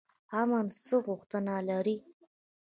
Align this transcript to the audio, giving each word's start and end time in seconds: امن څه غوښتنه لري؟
امن 0.41 0.65
څه 0.85 0.95
غوښتنه 1.05 1.53
لري؟ 1.69 1.97